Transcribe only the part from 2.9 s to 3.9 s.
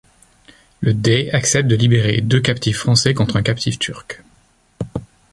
contre un captif